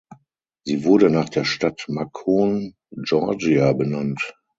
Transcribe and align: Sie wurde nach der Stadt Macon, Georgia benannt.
Sie 0.65 0.83
wurde 0.83 1.11
nach 1.11 1.29
der 1.29 1.45
Stadt 1.45 1.85
Macon, 1.87 2.73
Georgia 2.89 3.71
benannt. 3.73 4.33